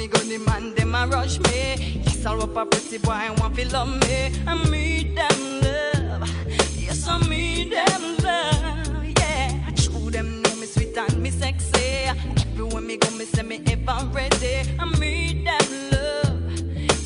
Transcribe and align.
me 0.00 0.06
go 0.06 0.18
the 0.20 0.38
man 0.38 0.74
them 0.74 0.94
a 0.94 1.06
rush 1.08 1.38
me. 1.40 2.00
Yes, 2.04 2.24
I'll 2.24 2.42
up 2.42 2.56
a 2.56 2.64
pretty 2.64 2.96
boy 2.96 3.12
and 3.12 3.38
want 3.38 3.54
to 3.56 3.70
love 3.70 3.88
me. 4.08 4.32
I 4.46 4.54
meet 4.70 5.14
them 5.14 5.60
love. 5.60 6.30
Yes, 6.74 7.06
I 7.06 7.18
meet 7.28 7.70
them 7.70 8.16
love. 8.24 9.04
Yeah, 9.18 9.66
I 9.66 9.70
chew 9.72 10.10
them 10.10 10.40
know 10.40 10.56
me 10.56 10.66
sweet 10.66 10.96
and 10.96 11.22
me 11.22 11.30
sexy. 11.30 12.06
Everywhere 12.52 12.80
me 12.80 12.96
go, 12.96 13.10
me 13.18 13.26
say 13.26 13.42
me 13.42 13.60
ever 13.66 14.06
ready. 14.14 14.54
I 14.78 14.84
meet 14.98 15.44
them 15.44 15.68
love. 15.92 16.50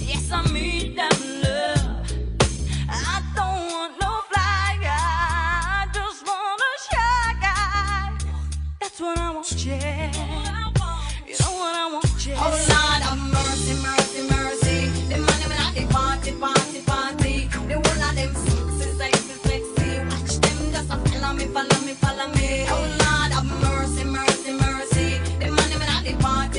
Yes, 0.08 0.31
I 0.31 0.46
meet 0.52 0.94
them 0.94 1.19
love. 1.43 2.12
I 2.88 3.23
don't 3.35 3.61
want 3.73 3.94
no 4.00 4.11
fly 4.31 4.79
guy. 4.87 5.82
I 5.82 5.88
just 5.93 6.25
want 6.25 6.62
a 6.69 6.73
shy 6.87 7.35
guy. 7.41 8.12
That's 8.81 9.00
what 9.00 9.19
I 9.19 9.31
want, 9.35 9.67
yeah. 9.67 10.12
You 11.26 11.35
know 11.41 11.52
what 11.58 11.75
I 11.75 11.91
want, 11.93 12.26
yeah. 12.26 12.73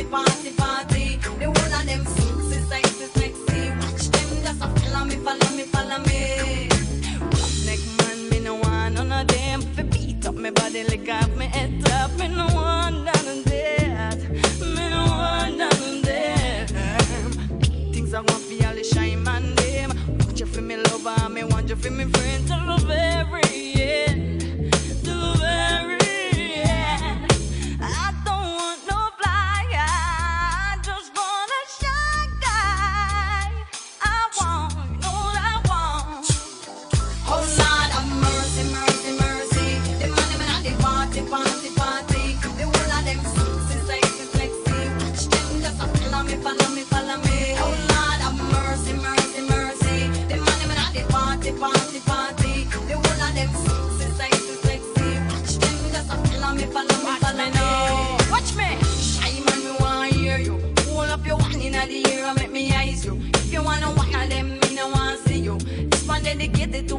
party, 0.04 0.52
party. 0.52 1.20
They 1.40 1.48
of 1.48 1.86
them 1.86 2.06
sexy, 2.06 2.60
sexy, 2.70 3.06
sexy. 3.18 3.70
Watch 3.80 4.10
them 4.10 4.30
just 4.44 4.60
follow 4.60 5.06
me, 5.06 5.16
follow 5.16 5.50
me, 5.56 5.64
follow 5.64 6.00
me. 6.00 6.70
Man, 8.00 8.30
me 8.30 8.40
no 8.40 8.56
want 8.56 8.96
none 8.96 9.12
of 9.12 9.28
them. 9.28 9.62
Beat 9.90 10.26
up 10.28 10.36
me 10.36 10.50
body, 10.52 10.84
lick 10.84 11.08
up 11.10 11.30
me 11.38 11.50
up. 11.92 12.12
Me 12.20 12.28
no 12.28 12.46
want 12.54 13.06
none 13.06 13.28
of. 13.46 14.18
Me 14.60 14.90
no 14.90 15.06
want 15.08 15.58
none 15.58 15.72
of 15.72 16.04
them. 16.04 17.32
Things 17.94 18.14
I 18.14 18.20
want 18.20 18.42
for 18.48 18.68
all 18.68 18.76
the 18.76 18.84
shine 18.84 19.24
my 19.24 19.40
them. 19.40 19.92
Watch 20.20 20.40
you 20.40 20.46
for 20.46 20.62
me 20.62 20.78
lover, 20.78 21.30
me 21.30 21.44
want 21.46 21.70
you 21.70 21.76
for 21.76 21.92
me 21.92 22.06
friend. 22.06 22.52
I 22.52 22.66
love 22.66 22.90
every. 22.90 23.75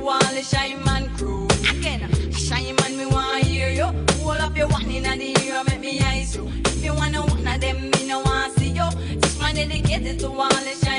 want 0.07 0.23
the 0.31 0.43
shine 0.43 0.83
man 0.85 1.13
crew. 1.17 1.49
Again, 1.69 2.09
shine 2.31 2.77
man, 2.77 2.97
me 2.97 3.07
want 3.07 3.43
hear 3.43 3.71
you. 3.71 3.87
Hold 4.23 4.39
up 4.39 4.57
your 4.57 4.69
one 4.69 4.89
in 4.89 5.03
the 5.03 5.45
ear, 5.45 5.65
make 5.67 5.81
me 5.81 6.01
eyes 6.01 6.37
you. 6.37 6.49
If 6.65 6.85
you 6.85 6.95
wanna 6.95 7.23
one 7.23 7.47
of 7.47 7.61
them, 7.61 7.91
me 7.91 8.07
no 8.07 8.21
want 8.21 8.53
see 8.57 8.69
you. 8.69 8.89
This 9.19 9.37
one 9.41 9.57
dedicated 9.57 10.21
to 10.21 10.29
all 10.29 10.49
the 10.49 10.75
shine. 10.85 10.96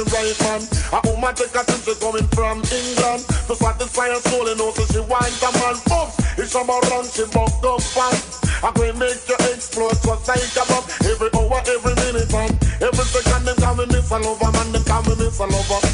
the 0.00 0.10
right 0.16 0.38
man. 0.40 0.62
A 0.96 0.98
woman 1.04 1.34
take 1.34 1.52
a 1.52 1.62
since 1.68 1.84
she 1.84 1.94
coming 2.00 2.28
from 2.32 2.64
England 2.72 3.22
to 3.48 3.54
satisfy 3.54 4.08
her 4.08 4.22
soul 4.32 4.48
and 4.48 4.60
also 4.60 4.84
she 4.88 5.00
wants 5.04 5.42
a 5.44 5.50
man 5.60 5.76
up. 5.92 6.08
It's 6.40 6.54
a 6.54 6.62
run, 6.64 7.04
she 7.04 7.24
bucked 7.28 7.64
up 7.64 7.82
fast. 7.82 8.44
I 8.64 8.70
will 8.76 8.96
make 8.96 9.20
you 9.28 9.36
explode 9.52 9.96
just 10.00 10.28
like 10.28 10.56
a 10.56 10.64
bomb. 10.68 10.84
Every 11.04 11.30
hour, 11.36 11.60
every 11.68 11.94
minute, 12.00 12.32
and 12.32 12.56
every 12.80 13.04
second, 13.04 13.44
them 13.44 13.56
coming, 13.56 13.88
miss 13.88 14.10
a 14.10 14.18
lover, 14.18 14.52
man, 14.52 14.72
them 14.72 14.84
coming, 14.84 15.18
miss 15.18 15.38
a 15.40 15.44
lover. 15.44 15.89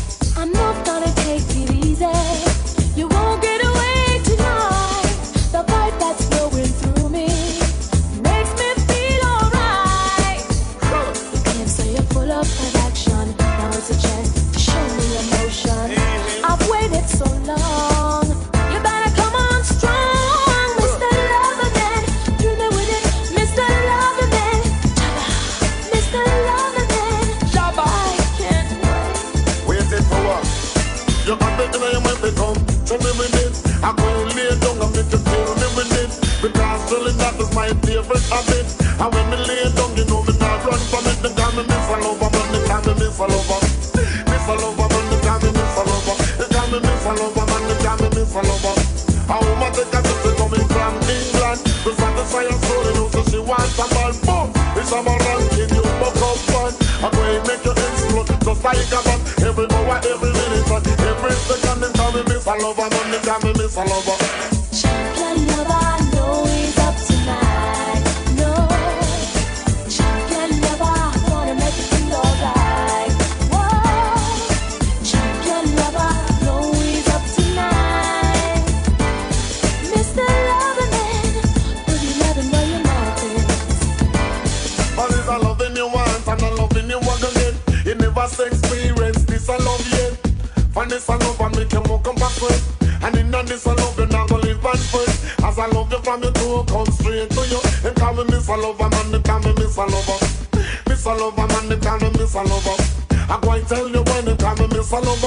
follow 105.04 105.25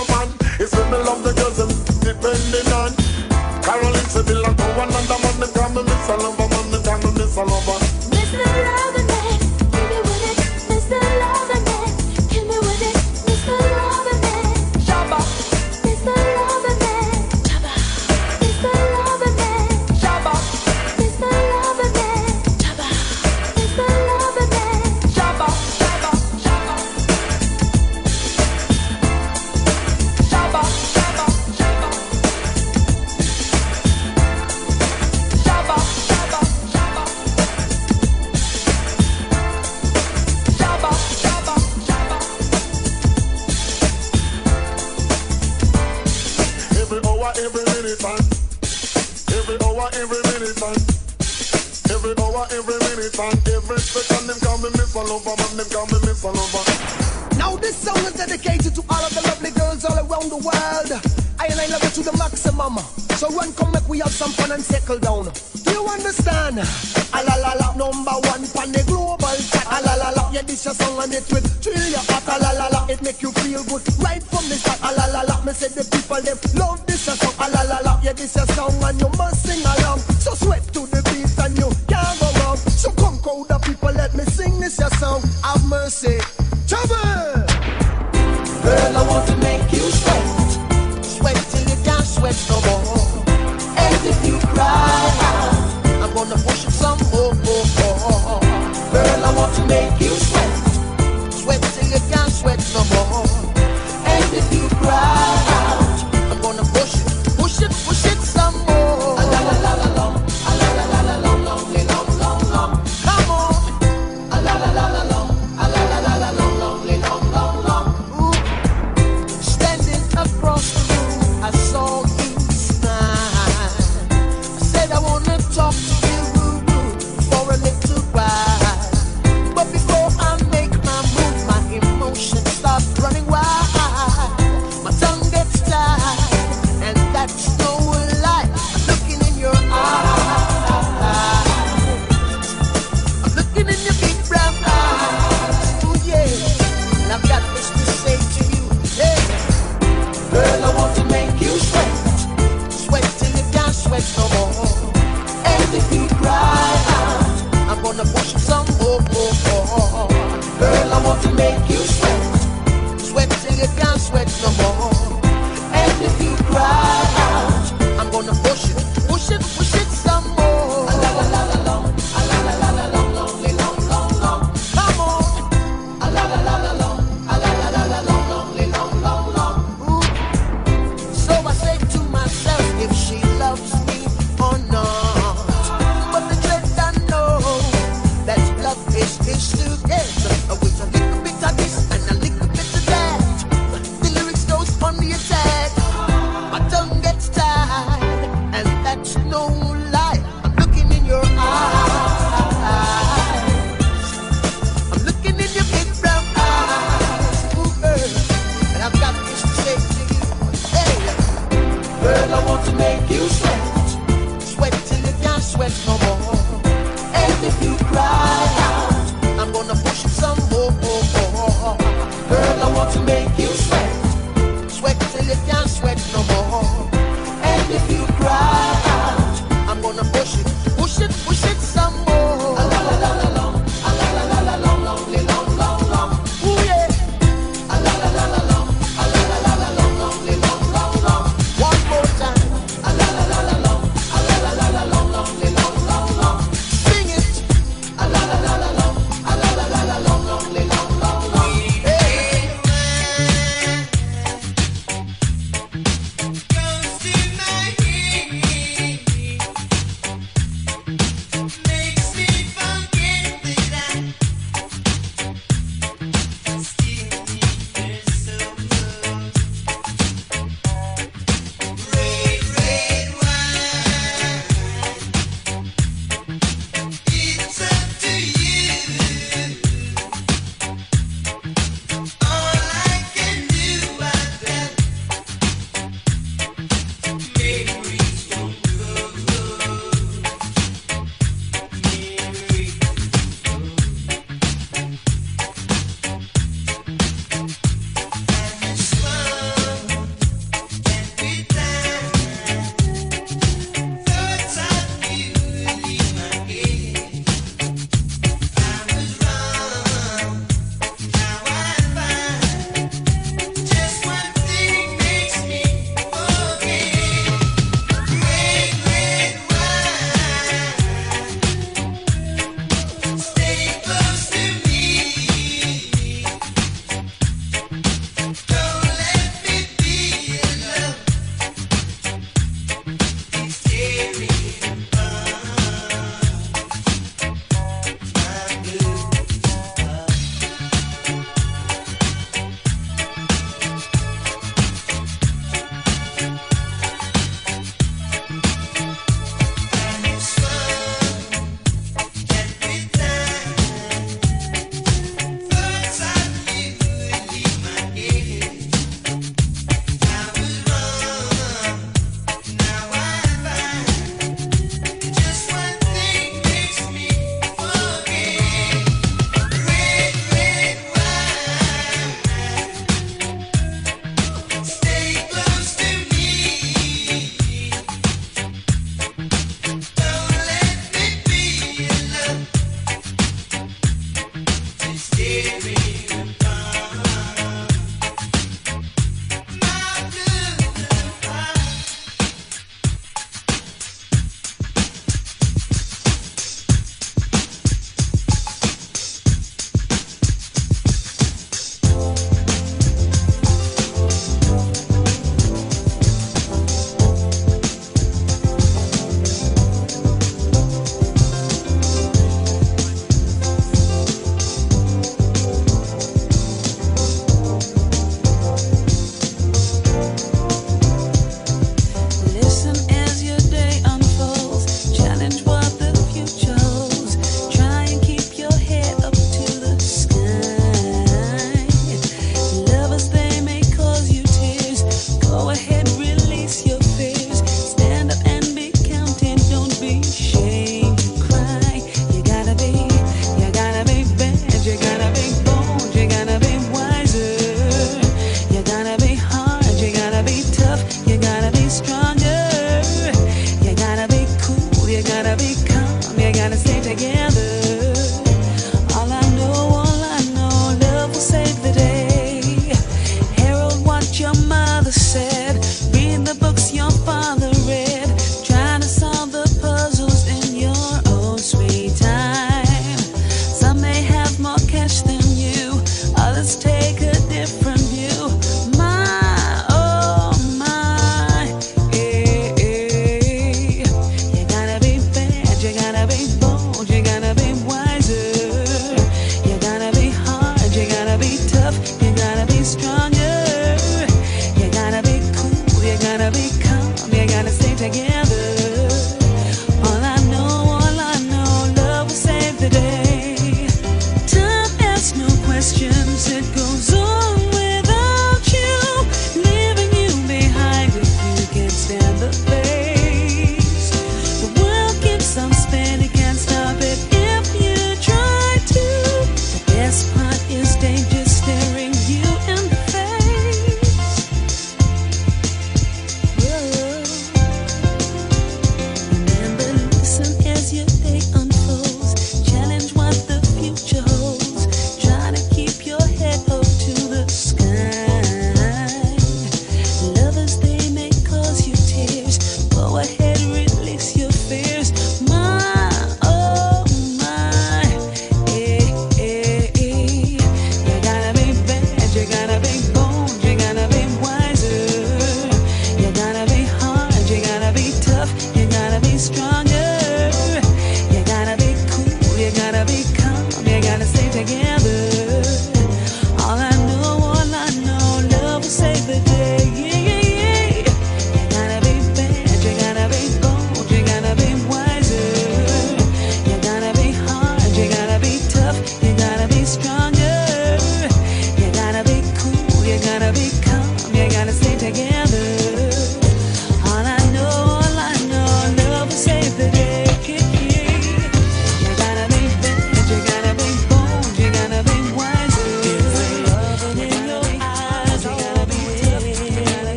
one. 66.59 66.67
A 67.13 67.23
la 67.23 67.35
la 67.35 67.53
la, 67.53 67.73
number 67.75 68.11
one 68.11 68.47
pan 68.53 68.71
the 68.71 68.83
global 68.85 69.35
chat. 69.51 69.65
A 69.67 69.81
la 69.85 69.95
la 69.95 70.09
la, 70.09 70.31
yeah, 70.31 70.41
this 70.41 70.65
your 70.65 70.73
song 70.73 71.03
and 71.03 71.13
it 71.13 71.31
with 71.31 71.48